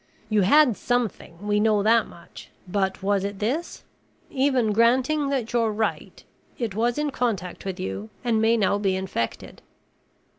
"You 0.29 0.41
had 0.41 0.75
something, 0.77 1.45
we 1.47 1.59
know 1.59 1.83
that 1.83 2.07
much, 2.07 2.49
but 2.67 3.03
was 3.03 3.23
it 3.23 3.37
this? 3.37 3.83
Even 4.31 4.71
granting 4.73 5.29
that 5.29 5.53
you're 5.53 5.71
right, 5.71 6.23
it 6.57 6.73
was 6.73 6.97
in 6.97 7.11
contact 7.11 7.65
with 7.65 7.79
you 7.79 8.09
and 8.23 8.41
may 8.41 8.57
now 8.57 8.79
be 8.79 8.95
infected." 8.95 9.61